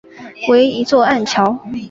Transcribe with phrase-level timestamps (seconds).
[0.49, 1.59] 为一座暗礁。